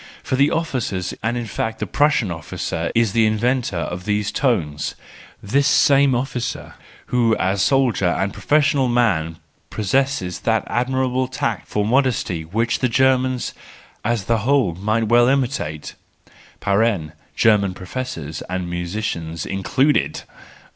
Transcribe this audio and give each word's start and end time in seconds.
For 0.23 0.35
the 0.35 0.49
officer, 0.49 0.99
and 1.21 1.37
in 1.37 1.45
fact 1.45 1.77
the 1.77 1.85
Prussian 1.85 2.31
officer 2.31 2.91
is 2.95 3.13
the 3.13 3.27
inventor 3.27 3.77
of 3.77 4.05
these 4.05 4.31
tones: 4.31 4.95
this 5.43 5.67
same 5.67 6.15
officer, 6.15 6.73
who, 7.13 7.37
as 7.37 7.61
soldier 7.61 8.07
and 8.07 8.33
professional 8.33 8.87
man 8.87 9.37
pos¬ 9.69 9.93
sesses 9.93 10.41
that 10.41 10.63
admirable 10.65 11.27
tact 11.27 11.67
for 11.67 11.85
modesty 11.85 12.41
which 12.43 12.79
the 12.79 12.89
Germans 12.89 13.53
as 14.03 14.27
a 14.27 14.37
whole 14.39 14.73
might 14.73 15.03
well 15.07 15.27
imitate 15.27 15.93
(German 17.35 17.73
professors 17.75 18.41
and 18.49 18.67
musicians 18.67 19.45
included!). 19.45 20.23